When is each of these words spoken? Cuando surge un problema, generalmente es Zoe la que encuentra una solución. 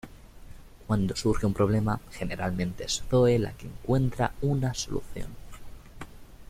Cuando 0.87 1.15
surge 1.15 1.45
un 1.45 1.53
problema, 1.53 1.99
generalmente 2.11 2.85
es 2.85 3.03
Zoe 3.07 3.37
la 3.37 3.51
que 3.53 3.67
encuentra 3.67 4.33
una 4.41 4.73
solución. 4.73 5.27